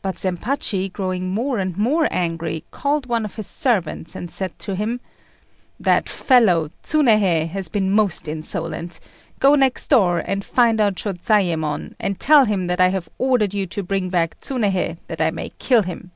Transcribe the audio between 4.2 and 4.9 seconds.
said to